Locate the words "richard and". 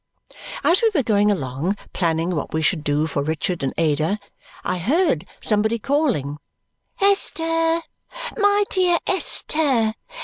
3.21-3.71